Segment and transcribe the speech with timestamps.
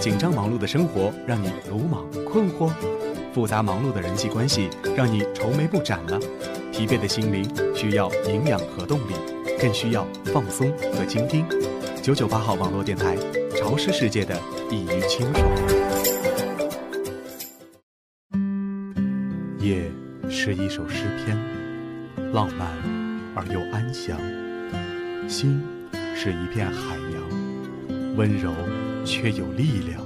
[0.00, 2.70] 紧张忙碌的生活让你鲁莽困惑，
[3.34, 6.18] 复杂忙碌的人际关系让你愁眉不展了，
[6.72, 9.14] 疲惫的心灵需要营养和动力，
[9.60, 11.44] 更需要放松和倾听。
[12.00, 13.16] 九九八号网络电台，
[13.56, 14.40] 潮湿世界的
[14.70, 15.44] 一于清爽。
[19.58, 19.90] 夜
[20.30, 21.36] 是一首诗篇，
[22.32, 22.68] 浪漫
[23.34, 24.16] 而又安详；
[25.28, 25.60] 心
[26.14, 28.52] 是一片海洋，温柔
[29.08, 30.02] 却有力量。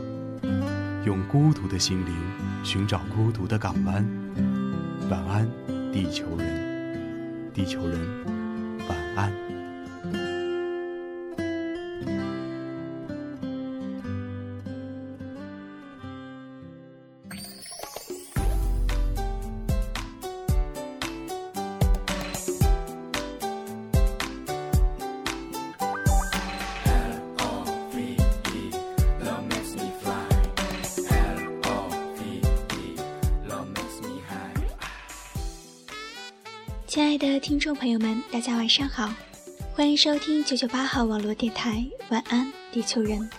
[1.04, 2.14] 用孤独的心灵
[2.62, 4.06] 寻找孤独的港湾。
[5.10, 5.48] 晚安，
[5.92, 7.98] 地球人，地球人，
[8.88, 9.51] 晚安。
[36.92, 39.10] 亲爱的听众朋友们，大家晚上好，
[39.72, 43.30] 欢迎收听九九八号网络电台，晚安，地球人，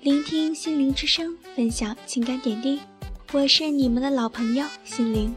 [0.00, 2.80] 聆听心灵之声，分享情感点滴，
[3.32, 5.34] 我是你们的老朋友心灵。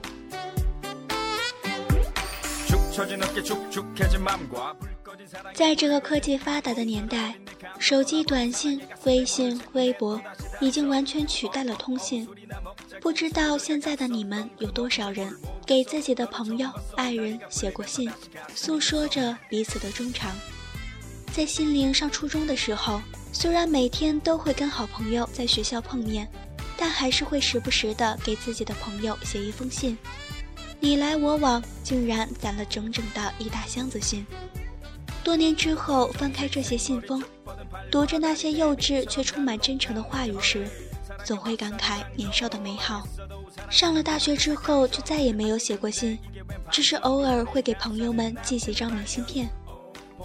[5.53, 7.36] 在这个科技发达的年代，
[7.78, 10.22] 手机短信、微信、微博
[10.61, 12.25] 已经完全取代了通信，
[13.02, 15.36] 不知道现在的你们有多少人？
[15.66, 18.09] 给自己的朋友、爱人写过信，
[18.56, 20.34] 诉说着彼此的衷肠。
[21.34, 26.28] 在心灵上初中的时候，虽然每天都会跟好朋友在学校碰面，
[26.78, 29.98] 但还是会时不时的给自己的朋友写一封信。
[30.80, 34.26] 你来我往，竟然攒了整整的一大箱子信。
[35.23, 37.22] 多年之后，翻开这些信封，
[37.92, 40.66] 读着那些幼稚却充满真诚的话语时，
[41.28, 43.06] 总会感慨年少的美好。
[43.70, 46.17] 上了大学之后，就再也没有写过信，
[46.71, 49.49] 只是偶尔会给朋友们寄几张明信片。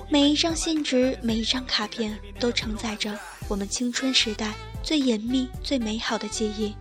[0.09, 3.19] 每一张信纸，每一张卡片，都承载着
[3.49, 6.73] 我们青春时代最隐秘、最美好的记忆。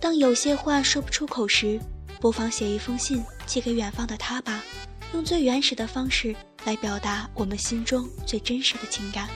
[0.00, 1.78] 当有些话说不出口时，
[2.18, 4.64] 不妨写一封信寄给远方的他吧，
[5.12, 9.28] 用最原始的方式来表达我们心中最真实的情感。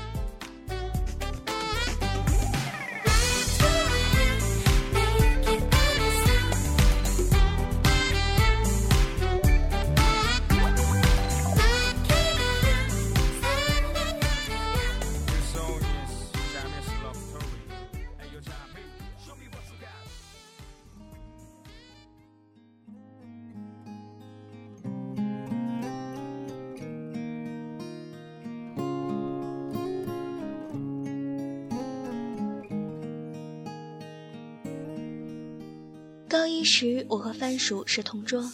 [36.38, 38.48] 高一时，我和番薯是同桌。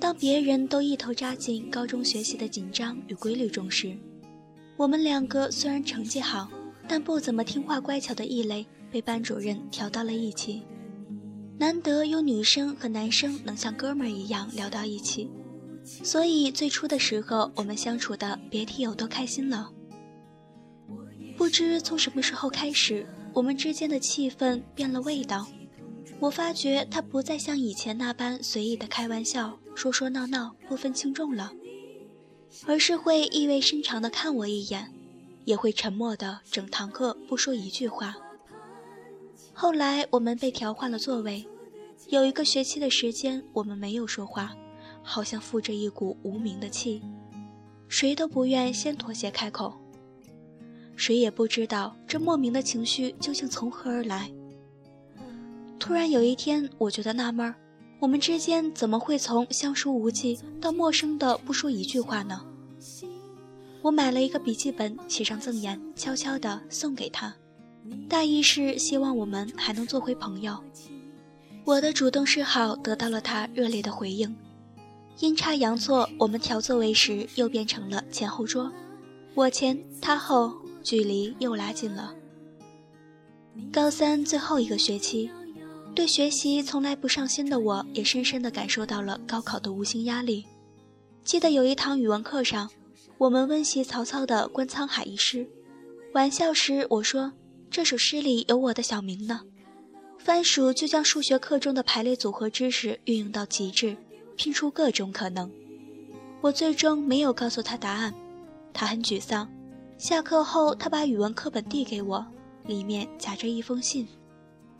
[0.00, 3.96] 当别人都一头扎进高中学习的紧张与规律中时，
[4.76, 6.50] 我们两个虽然成绩好，
[6.88, 10.62] 但不怎么听话乖巧的异类被班主任调到了一起。
[11.56, 15.30] 难得有女生和男生能像哥们儿一样聊到一起，
[15.84, 19.70] 所以最初的时候，我们相处的别提有多开心了。
[21.36, 25.46] 不知从什么时候开始，我们之间的气氛变了味道。
[26.20, 31.52] 我发觉他不再像以前那般随意的开玩笑，说说闹闹，不分轻重了，
[32.66, 34.90] 而是会意味深长的看我一眼，
[35.44, 38.14] 也会沉默的整堂课不说一句话。
[39.52, 41.46] 后来我们被调换了座位，
[42.08, 44.56] 有一个学期的时间，我们没有说话，
[45.02, 47.02] 好像负着一股无名的气，
[47.86, 49.74] 谁都不愿先妥协开口，
[50.96, 54.32] 谁也不知道这莫名的情绪究竟从何而来。
[55.78, 57.54] 突然有一天，我觉得纳闷儿，
[58.00, 62.40] 我们之间怎么会从相熟无忌到陌生的不说一句话呢？
[63.82, 67.34] 我买了一个笔记本，写上赠言，悄悄地送给他，
[68.08, 70.56] 大意是希望我们还能做回朋友。
[71.64, 74.34] 我的主动示好得到了他热烈的回应。
[75.20, 78.72] 阴差阳错，我们调座位时又变成了前后桌，
[79.34, 82.14] 我前他后，距离又拉近了。
[83.70, 85.30] 高三最后一个学期。
[85.94, 90.44] 对学习从来不上心的我，也深深地感受到了高考的无形压力。
[91.22, 92.68] 记得有一堂语文课上，
[93.16, 95.48] 我们温习曹操的《观沧海》一诗，
[96.12, 97.32] 玩笑时我说
[97.70, 99.42] 这首诗里有我的小名呢。
[100.18, 103.96] 番薯就将数学课中的排列组合知识运用到极致，
[104.36, 105.50] 拼出各种可能。
[106.40, 108.12] 我最终没有告诉他答案，
[108.72, 109.48] 他很沮丧。
[109.96, 112.26] 下课后，他把语文课本递给我，
[112.66, 114.08] 里面夹着一封信。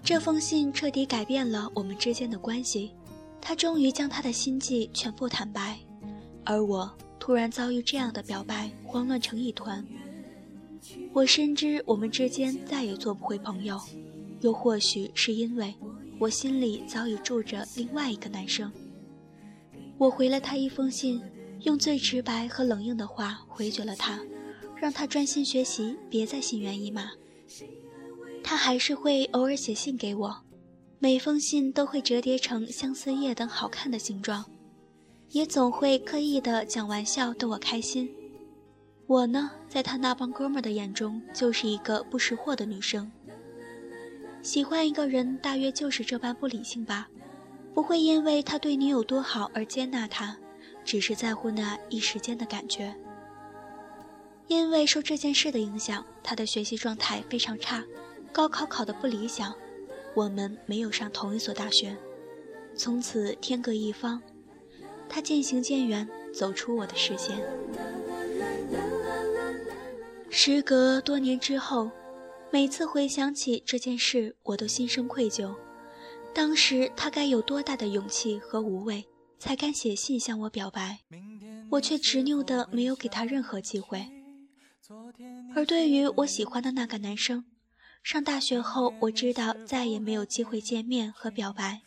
[0.05, 2.91] 这封信彻底改变了我们之间的关系，
[3.41, 5.79] 他终于将他的心迹全部坦白，
[6.45, 9.83] 而我突然遭遇这样的表白，慌乱成一团。
[11.15, 13.81] 我深知我们之间再也做不回朋友，
[14.43, 15.75] 又或许是因为
[16.19, 18.71] 我心里早已住着另外一个男生。
[19.97, 21.19] 我回了他一封信，
[21.63, 24.21] 用最直白和冷硬的话回绝了他，
[24.77, 27.11] 让他专心学习，别再心猿意马。
[28.45, 30.37] 他还是会偶尔写信给我，
[30.99, 34.45] 每封信都会折叠成相思叶等好看的形状，
[35.31, 38.09] 也总会刻意的讲玩笑逗我开心。
[39.07, 43.11] 我呢，在他那帮哥们的眼中，就是一个不识货的女生。
[44.43, 47.09] 喜欢一个人，大约就是这般不理性吧。
[47.73, 50.37] 不会因为他对你有多好而接纳他，
[50.85, 52.95] 只是在乎那一时间的感觉。
[54.47, 57.83] 因为受这件事的影响，他的学习状态非常差，
[58.35, 59.55] 高考考得不理想，
[60.13, 61.97] 我们没有上同一所大学，
[62.75, 64.21] 从此天各一方。
[65.09, 67.39] 他渐行渐远，走出我的视线。
[70.31, 71.89] 时隔多年之后，
[72.51, 75.55] 每次回想起这件事，我都心生愧疚。
[76.35, 79.07] 当时他该有多大的勇气和无畏，
[79.39, 80.99] 才敢写信向我表白？
[81.71, 84.05] 我却执拗的没有给他任何机会。
[85.55, 87.45] 而对于我喜欢的那个男生，
[88.05, 91.81] 上大学后我知道再也没有机会见面和表白，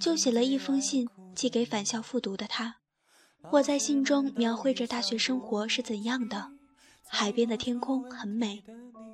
[0.00, 2.78] 就写了一封信寄给返校复读的他。
[3.52, 6.50] 我在信中描绘着大学生活是怎样的，
[7.06, 8.64] 海边的天空很美，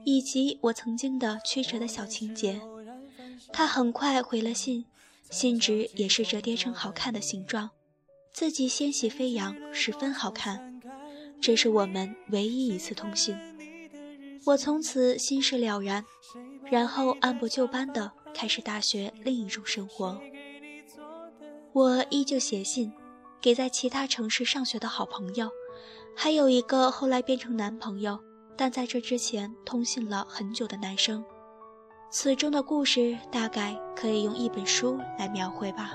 [0.07, 2.63] 以及我曾经的曲折的小情节。
[3.53, 4.87] 他很快回了信，
[5.31, 7.69] 信纸也是折叠成好看的形状，
[8.33, 10.81] 字迹纤细飞扬，十分好看。
[11.43, 13.37] 这是我们唯一一次通信，
[14.49, 16.07] 我从此心事了然，
[16.71, 20.19] 然后按部就班的开始大学另一种生活。
[21.75, 22.91] 我依旧写信，
[23.43, 25.51] 给在其他城市上学的好朋友，
[26.17, 28.19] 还有一个后来变成男朋友，
[28.57, 31.23] 但在这之前通信了很久的男生。
[32.11, 35.95] 此中的故事大概可以用一本书来描绘吧。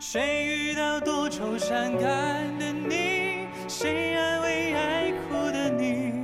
[0.00, 3.46] 谁遇到多愁善感的你？
[3.68, 6.14] 谁安慰爱哭的你？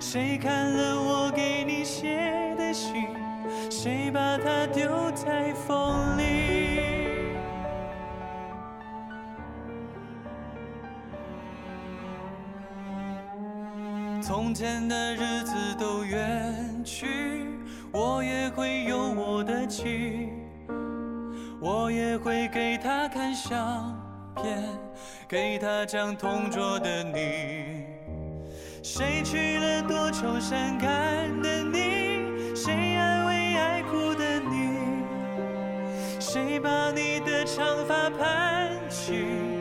[0.00, 3.06] 谁看了我给你写的信？
[3.70, 6.80] 谁把它丢在风里？
[14.22, 17.44] 从前的日子都远去，
[17.92, 20.30] 我也会有我的情，
[21.66, 23.98] 我也会给他看相
[24.36, 24.62] 片，
[25.26, 27.86] 给他讲同桌的你。
[28.82, 32.54] 谁娶了多愁善感的你？
[32.54, 34.78] 谁安慰爱哭的你？
[36.20, 39.53] 谁把你的长发盘起？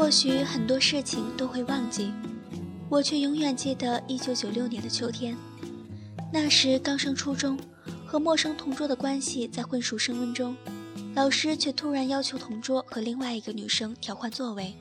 [0.00, 2.10] 或许很多事情都会忘记，
[2.88, 5.36] 我却永远记得1996年的秋天。
[6.32, 7.60] 那时刚升初中，
[8.06, 10.56] 和陌生同桌的关系在混熟升温中，
[11.14, 14.74] 老师却突然要求同桌和另外一个女生调换座位。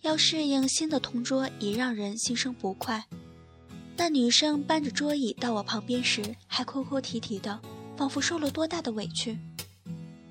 [0.00, 3.04] 要适应新的同桌也让人心生不快。
[3.94, 7.60] 那女生搬着桌椅到我旁边时，还哭哭啼啼的，
[7.94, 9.38] 仿佛受了多大的委屈。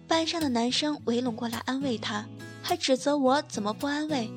[0.08, 2.28] 班上的男生围拢过来安慰她。
[2.62, 4.30] 还指责我怎么不安慰？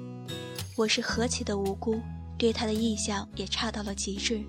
[0.77, 2.01] 我是何其的无辜，
[2.39, 4.41] 对他的印象也差到了极致，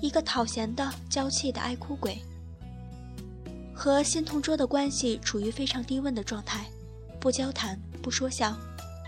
[0.00, 2.18] 一个讨嫌的、娇气的爱哭鬼。
[3.74, 6.66] 和新同桌的关系处于非常低温的状态，
[7.18, 8.56] 不交谈，不说笑，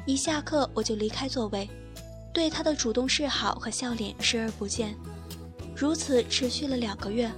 [0.07, 1.69] 一下课我就离开座位，
[2.33, 4.97] 对他的主动示好和笑脸视而不见，
[5.77, 7.31] 如此持续了两个月。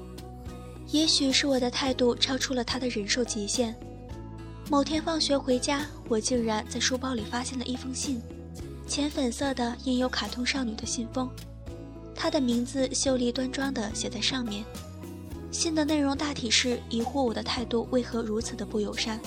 [0.89, 3.75] 也许是我的态度超出了他的忍受极限。
[4.71, 8.21] 某天放学回家，我竟然在书包里发现了一封信，
[8.89, 11.29] 浅粉色的印有卡通少女的信封，
[12.15, 14.65] 他的名字秀丽端庄的写在上面。
[15.51, 19.21] 信的内容大体是疑惑我的态度为何如此的不友善，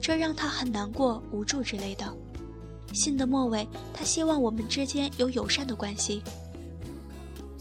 [0.00, 2.14] 这让他很难过、无助之类的。
[2.92, 6.22] 信的末尾，他希望我们之间有友善的关系。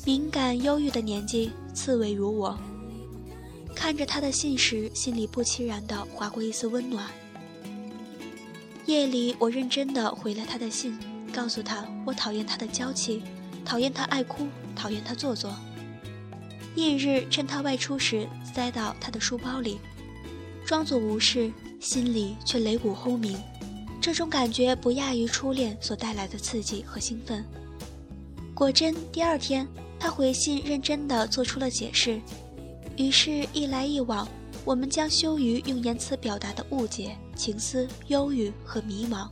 [0.06, 2.58] 敏感忧郁的年纪，刺猬如我，
[3.76, 7.10] 看着他的信时，心里不期然地划过一丝温暖。
[8.86, 10.98] 夜里，我认真地回了他的信，
[11.32, 13.24] 告诉他我讨厌他的娇气，
[13.64, 15.56] 讨厌他爱哭，讨厌他做作。
[16.76, 19.80] 翌日，趁他外出时，塞到他的书包里，
[20.66, 21.50] 装作无事，
[21.80, 23.38] 心里却擂鼓轰鸣。
[24.02, 27.46] 这种感觉不亚于初恋所带来的刺激和兴奋。
[28.54, 29.66] 果真，第二天
[29.98, 32.20] 他回信认真地做出了解释。
[32.98, 34.28] 于是，一来一往，
[34.66, 39.28] 我们将羞于用言辞表达的误解、情思、忧郁和迷茫，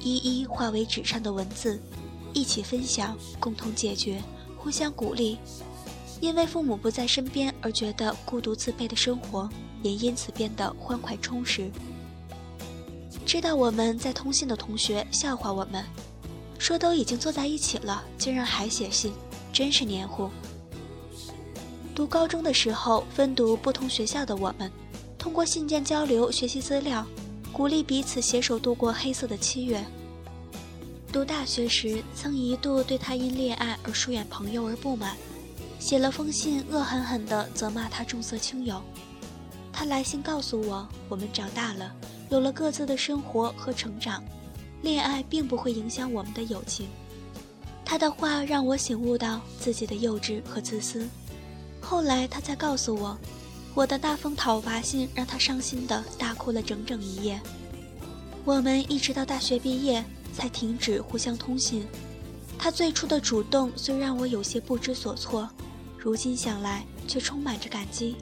[0.00, 1.80] 一一化为纸上的文字，
[2.32, 4.22] 一起分享，共同解决，
[4.56, 5.38] 互相鼓励。
[6.20, 9.48] 因为父母不在身边而觉得孤独自卑的生活，
[9.82, 11.70] 也因此变得欢快充实。
[13.26, 15.84] 知道我们在通信的同学笑话我们，
[16.58, 19.12] 说都已经坐在一起了，竟然还写信，
[19.52, 20.30] 真是黏糊。
[21.94, 24.70] 读高中的时候，分读不同学校的我们，
[25.18, 27.04] 通过信件交流学习资料，
[27.54, 29.82] 鼓励彼此携手度过黑色的七月。
[31.12, 35.16] 读大学时，曾一度对他因恋爱而疏远朋友而不满。
[35.78, 38.82] 写了封信，恶狠狠地责骂他重色轻友。
[39.72, 41.94] 他来信告诉我，我们长大了，
[42.28, 44.20] 有了各自的生活和成长，
[44.82, 46.88] 恋爱并不会影响我们的友情。
[47.84, 51.06] 他的话让我醒悟到自己的幼稚和自私。
[51.80, 53.16] 后来他才告诉我，
[53.74, 57.40] 我的那封讨伐信让他伤心的大哭了整整一夜。
[58.44, 61.84] 我们一直到大学毕业才停止互相通信。
[62.56, 65.48] 他最初的主动虽让我有些不知所措。
[65.98, 68.14] 如今想来，却充满着感激，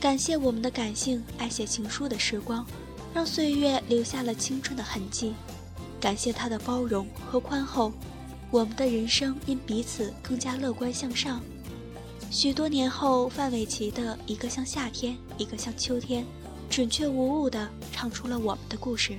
[0.00, 2.64] 感谢我们的感性、爱写情书的时光，
[3.12, 5.32] 让岁月留下了青春的痕迹；
[6.00, 7.92] 感谢他的包容和宽厚，
[8.50, 11.42] 我们的人生因彼此更加乐观向上。
[12.30, 16.24] 许多年后，范玮琪的一个像夏天，一个像秋天，
[16.68, 19.18] 准确无误地唱出了我们的故事。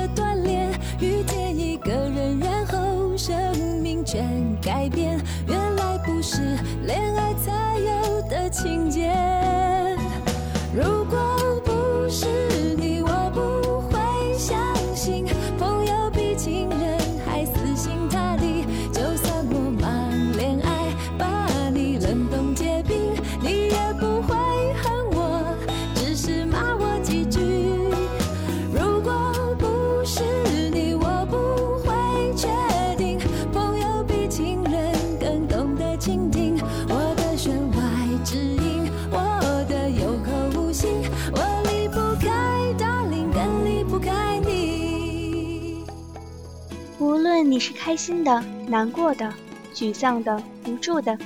[47.83, 49.33] 开心的、难过的、
[49.73, 51.17] 沮丧的、无助的，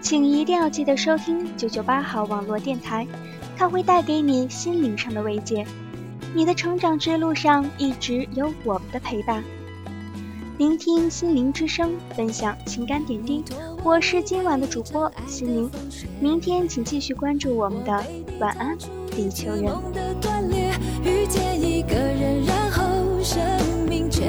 [0.00, 3.06] 请一定要记得收听九九八号网络电台，
[3.56, 5.64] 它会带给你心灵上的慰藉。
[6.34, 9.44] 你的成长之路上一直有我们的陪伴。
[10.58, 13.44] 聆听心灵之声，分享情感点滴。
[13.84, 15.70] 我是今晚的主播心灵，
[16.18, 18.04] 明天请继续关注我们的
[18.40, 18.76] 晚安，
[19.12, 19.72] 地球人。
[21.04, 22.82] 遇见一个人，然后
[23.22, 23.40] 生
[23.88, 24.28] 命全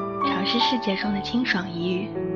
[0.45, 2.30] 是世界中的清爽一隅。